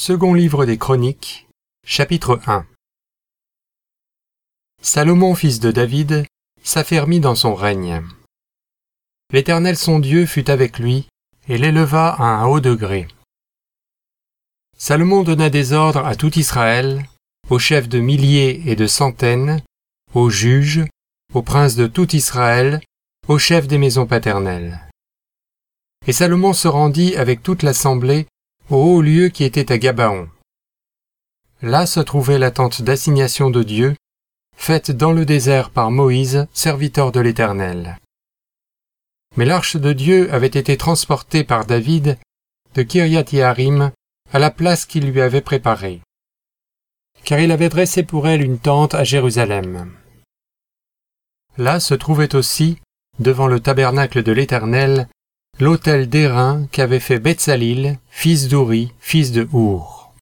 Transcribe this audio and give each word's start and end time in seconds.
Second 0.00 0.32
livre 0.32 0.64
des 0.64 0.78
Chroniques, 0.78 1.48
chapitre 1.84 2.40
1 2.46 2.64
Salomon, 4.80 5.34
fils 5.34 5.58
de 5.58 5.72
David, 5.72 6.24
s'affermit 6.62 7.18
dans 7.18 7.34
son 7.34 7.52
règne. 7.52 8.04
L'Éternel 9.32 9.76
son 9.76 9.98
Dieu 9.98 10.24
fut 10.24 10.50
avec 10.50 10.78
lui 10.78 11.08
et 11.48 11.58
l'éleva 11.58 12.10
à 12.10 12.22
un 12.22 12.46
haut 12.46 12.60
degré. 12.60 13.08
Salomon 14.76 15.24
donna 15.24 15.50
des 15.50 15.72
ordres 15.72 16.06
à 16.06 16.14
tout 16.14 16.38
Israël, 16.38 17.04
aux 17.50 17.58
chefs 17.58 17.88
de 17.88 17.98
milliers 17.98 18.70
et 18.70 18.76
de 18.76 18.86
centaines, 18.86 19.64
aux 20.14 20.30
juges, 20.30 20.84
aux 21.34 21.42
princes 21.42 21.74
de 21.74 21.88
tout 21.88 22.14
Israël, 22.14 22.80
aux 23.26 23.40
chefs 23.40 23.66
des 23.66 23.78
maisons 23.78 24.06
paternelles. 24.06 24.80
Et 26.06 26.12
Salomon 26.12 26.52
se 26.52 26.68
rendit 26.68 27.16
avec 27.16 27.42
toute 27.42 27.64
l'assemblée 27.64 28.28
au 28.76 29.00
lieu 29.00 29.28
qui 29.28 29.44
était 29.44 29.72
à 29.72 29.78
Gabaon. 29.78 30.28
Là 31.62 31.86
se 31.86 32.00
trouvait 32.00 32.38
la 32.38 32.50
tente 32.50 32.82
d'assignation 32.82 33.50
de 33.50 33.62
Dieu, 33.62 33.96
faite 34.56 34.90
dans 34.90 35.12
le 35.12 35.24
désert 35.24 35.70
par 35.70 35.90
Moïse, 35.90 36.46
serviteur 36.52 37.10
de 37.12 37.20
l'Éternel. 37.20 37.98
Mais 39.36 39.44
l'arche 39.44 39.76
de 39.76 39.92
Dieu 39.92 40.32
avait 40.32 40.46
été 40.46 40.76
transportée 40.76 41.44
par 41.44 41.64
David 41.64 42.18
de 42.74 42.82
Kiriath 42.82 43.32
Yarim 43.32 43.92
à 44.32 44.38
la 44.38 44.50
place 44.50 44.84
qu'il 44.84 45.10
lui 45.10 45.20
avait 45.20 45.40
préparée, 45.40 46.02
car 47.24 47.40
il 47.40 47.50
avait 47.50 47.70
dressé 47.70 48.02
pour 48.02 48.28
elle 48.28 48.42
une 48.42 48.58
tente 48.58 48.94
à 48.94 49.04
Jérusalem. 49.04 49.92
Là 51.56 51.80
se 51.80 51.94
trouvait 51.94 52.34
aussi, 52.34 52.78
devant 53.18 53.46
le 53.46 53.60
tabernacle 53.60 54.22
de 54.22 54.32
l'Éternel, 54.32 55.08
l'autel 55.60 56.08
d'airain 56.08 56.66
qu'avait 56.70 57.00
fait 57.00 57.18
Betsalil, 57.18 57.98
fils 58.10 58.48
d'Uri, 58.48 58.92
fils 59.00 59.32
de 59.32 59.48
Our. 59.52 60.12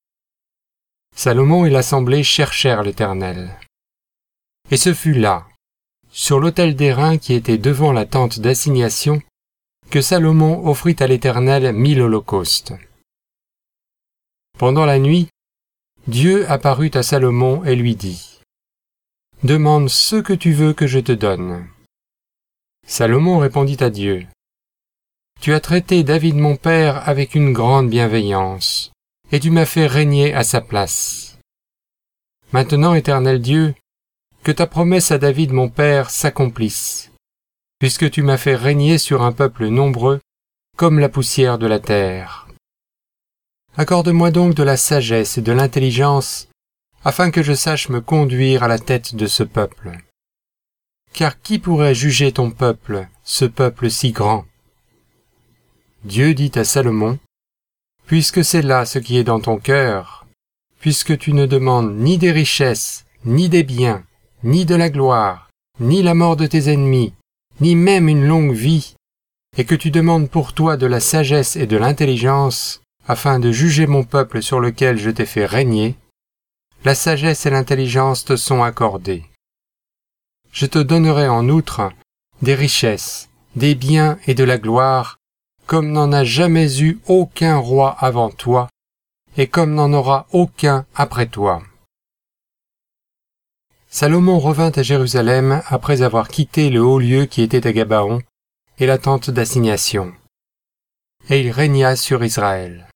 Salomon 1.14 1.66
et 1.66 1.70
l'assemblée 1.70 2.22
cherchèrent 2.22 2.82
l'Éternel. 2.82 3.58
Et 4.70 4.76
ce 4.76 4.94
fut 4.94 5.14
là, 5.14 5.46
sur 6.10 6.40
l'autel 6.40 6.74
d'airain 6.74 7.18
qui 7.18 7.34
était 7.34 7.58
devant 7.58 7.92
la 7.92 8.06
tente 8.06 8.40
d'assignation, 8.40 9.22
que 9.90 10.00
Salomon 10.00 10.66
offrit 10.66 10.96
à 11.00 11.06
l'Éternel 11.06 11.72
mille 11.74 12.00
holocaustes. 12.00 12.72
Pendant 14.58 14.86
la 14.86 14.98
nuit, 14.98 15.28
Dieu 16.06 16.50
apparut 16.50 16.90
à 16.94 17.02
Salomon 17.02 17.62
et 17.64 17.76
lui 17.76 17.94
dit, 17.94 18.40
Demande 19.42 19.90
ce 19.90 20.16
que 20.16 20.32
tu 20.32 20.52
veux 20.52 20.72
que 20.72 20.86
je 20.86 20.98
te 20.98 21.12
donne. 21.12 21.68
Salomon 22.86 23.38
répondit 23.38 23.76
à 23.80 23.90
Dieu, 23.90 24.26
tu 25.40 25.52
as 25.52 25.60
traité 25.60 26.02
David 26.02 26.36
mon 26.36 26.56
père 26.56 27.08
avec 27.08 27.34
une 27.34 27.52
grande 27.52 27.88
bienveillance, 27.88 28.92
et 29.32 29.40
tu 29.40 29.50
m'as 29.50 29.66
fait 29.66 29.86
régner 29.86 30.34
à 30.34 30.44
sa 30.44 30.60
place. 30.60 31.38
Maintenant, 32.52 32.94
éternel 32.94 33.40
Dieu, 33.40 33.74
que 34.42 34.52
ta 34.52 34.66
promesse 34.66 35.10
à 35.10 35.18
David 35.18 35.52
mon 35.52 35.68
père 35.68 36.10
s'accomplisse, 36.10 37.10
puisque 37.78 38.10
tu 38.10 38.22
m'as 38.22 38.38
fait 38.38 38.54
régner 38.54 38.98
sur 38.98 39.22
un 39.22 39.32
peuple 39.32 39.66
nombreux, 39.66 40.20
comme 40.76 40.98
la 40.98 41.08
poussière 41.08 41.58
de 41.58 41.66
la 41.66 41.80
terre. 41.80 42.48
Accorde-moi 43.76 44.30
donc 44.30 44.54
de 44.54 44.62
la 44.62 44.76
sagesse 44.76 45.38
et 45.38 45.42
de 45.42 45.52
l'intelligence, 45.52 46.48
afin 47.04 47.30
que 47.30 47.42
je 47.42 47.52
sache 47.52 47.88
me 47.88 48.00
conduire 48.00 48.62
à 48.62 48.68
la 48.68 48.78
tête 48.78 49.14
de 49.14 49.26
ce 49.26 49.42
peuple. 49.42 49.98
Car 51.12 51.40
qui 51.40 51.58
pourrait 51.58 51.94
juger 51.94 52.32
ton 52.32 52.50
peuple, 52.50 53.06
ce 53.22 53.44
peuple 53.44 53.90
si 53.90 54.12
grand? 54.12 54.44
Dieu 56.06 56.34
dit 56.34 56.52
à 56.54 56.62
Salomon, 56.62 57.18
Puisque 58.06 58.44
c'est 58.44 58.62
là 58.62 58.86
ce 58.86 59.00
qui 59.00 59.18
est 59.18 59.24
dans 59.24 59.40
ton 59.40 59.58
cœur, 59.58 60.24
puisque 60.78 61.18
tu 61.18 61.32
ne 61.32 61.46
demandes 61.46 61.96
ni 61.96 62.16
des 62.16 62.30
richesses, 62.30 63.06
ni 63.24 63.48
des 63.48 63.64
biens, 63.64 64.04
ni 64.44 64.64
de 64.64 64.76
la 64.76 64.88
gloire, 64.88 65.50
ni 65.80 66.04
la 66.04 66.14
mort 66.14 66.36
de 66.36 66.46
tes 66.46 66.72
ennemis, 66.72 67.12
ni 67.60 67.74
même 67.74 68.08
une 68.08 68.24
longue 68.24 68.52
vie, 68.52 68.94
et 69.56 69.64
que 69.64 69.74
tu 69.74 69.90
demandes 69.90 70.30
pour 70.30 70.52
toi 70.52 70.76
de 70.76 70.86
la 70.86 71.00
sagesse 71.00 71.56
et 71.56 71.66
de 71.66 71.76
l'intelligence, 71.76 72.82
afin 73.08 73.40
de 73.40 73.50
juger 73.50 73.88
mon 73.88 74.04
peuple 74.04 74.42
sur 74.42 74.60
lequel 74.60 74.98
je 74.98 75.10
t'ai 75.10 75.26
fait 75.26 75.44
régner, 75.44 75.96
la 76.84 76.94
sagesse 76.94 77.46
et 77.46 77.50
l'intelligence 77.50 78.24
te 78.24 78.36
sont 78.36 78.62
accordées. 78.62 79.24
Je 80.52 80.66
te 80.66 80.78
donnerai 80.78 81.26
en 81.26 81.48
outre 81.48 81.90
des 82.42 82.54
richesses, 82.54 83.28
des 83.56 83.74
biens 83.74 84.20
et 84.28 84.34
de 84.34 84.44
la 84.44 84.58
gloire, 84.58 85.18
comme 85.66 85.90
n'en 85.90 86.12
a 86.12 86.24
jamais 86.24 86.80
eu 86.80 87.00
aucun 87.06 87.56
roi 87.58 87.96
avant 87.98 88.30
toi, 88.30 88.68
et 89.36 89.48
comme 89.48 89.74
n'en 89.74 89.92
aura 89.92 90.26
aucun 90.32 90.86
après 90.94 91.26
toi. 91.26 91.62
Salomon 93.88 94.38
revint 94.38 94.72
à 94.74 94.82
Jérusalem 94.82 95.62
après 95.66 96.02
avoir 96.02 96.28
quitté 96.28 96.70
le 96.70 96.82
haut 96.82 96.98
lieu 96.98 97.24
qui 97.26 97.42
était 97.42 97.66
à 97.66 97.72
Gabaon 97.72 98.20
et 98.78 98.86
la 98.86 98.98
tente 98.98 99.30
d'assignation. 99.30 100.12
Et 101.30 101.40
il 101.40 101.50
régna 101.50 101.96
sur 101.96 102.22
Israël. 102.22 102.86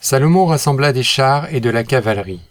Salomon 0.00 0.46
rassembla 0.46 0.92
des 0.92 1.02
chars 1.02 1.52
et 1.54 1.60
de 1.60 1.70
la 1.70 1.84
cavalerie. 1.84 2.42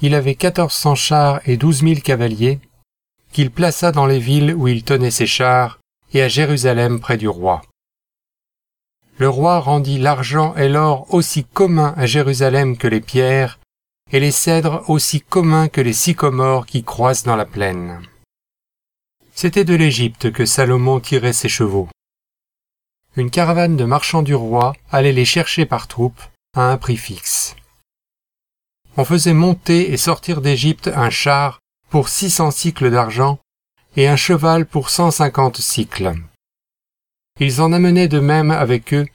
Il 0.00 0.14
avait 0.14 0.36
quatorze 0.36 0.74
cents 0.74 0.94
chars 0.94 1.40
et 1.44 1.56
douze 1.56 1.82
mille 1.82 2.02
cavaliers, 2.02 2.60
qu'il 3.32 3.50
plaça 3.50 3.90
dans 3.90 4.06
les 4.06 4.20
villes 4.20 4.54
où 4.54 4.68
il 4.68 4.84
tenait 4.84 5.10
ses 5.10 5.26
chars, 5.26 5.79
et 6.12 6.22
à 6.22 6.28
Jérusalem 6.28 7.00
près 7.00 7.16
du 7.16 7.28
roi. 7.28 7.62
Le 9.18 9.28
roi 9.28 9.60
rendit 9.60 9.98
l'argent 9.98 10.54
et 10.56 10.68
l'or 10.68 11.12
aussi 11.12 11.44
communs 11.44 11.94
à 11.96 12.06
Jérusalem 12.06 12.76
que 12.76 12.88
les 12.88 13.00
pierres, 13.00 13.58
et 14.12 14.18
les 14.18 14.30
cèdres 14.30 14.82
aussi 14.88 15.20
communs 15.20 15.68
que 15.68 15.80
les 15.80 15.92
sycomores 15.92 16.66
qui 16.66 16.82
croissent 16.82 17.24
dans 17.24 17.36
la 17.36 17.44
plaine. 17.44 18.00
C'était 19.34 19.64
de 19.64 19.74
l'Égypte 19.74 20.32
que 20.32 20.46
Salomon 20.46 21.00
tirait 21.00 21.32
ses 21.32 21.48
chevaux. 21.48 21.88
Une 23.16 23.30
caravane 23.30 23.76
de 23.76 23.84
marchands 23.84 24.22
du 24.22 24.34
roi 24.34 24.74
allait 24.90 25.12
les 25.12 25.24
chercher 25.24 25.66
par 25.66 25.86
troupes 25.88 26.22
à 26.54 26.70
un 26.70 26.76
prix 26.76 26.96
fixe. 26.96 27.56
On 28.96 29.04
faisait 29.04 29.34
monter 29.34 29.92
et 29.92 29.96
sortir 29.96 30.40
d'Égypte 30.40 30.88
un 30.88 31.10
char 31.10 31.60
pour 31.90 32.08
six 32.08 32.30
cents 32.30 32.50
cycles 32.50 32.90
d'argent 32.90 33.38
et 33.96 34.08
un 34.08 34.16
cheval 34.16 34.66
pour 34.66 34.90
cent 34.90 35.10
cinquante 35.10 35.58
cycles. 35.58 36.14
Ils 37.38 37.60
en 37.60 37.72
amenaient 37.72 38.08
de 38.08 38.20
même 38.20 38.50
avec 38.50 38.92
eux 38.94 39.06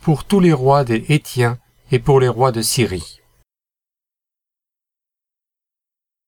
pour 0.00 0.24
tous 0.24 0.40
les 0.40 0.52
rois 0.52 0.84
des 0.84 1.04
Hétiens 1.08 1.58
et 1.90 1.98
pour 1.98 2.20
les 2.20 2.28
rois 2.28 2.52
de 2.52 2.62
Syrie. 2.62 3.21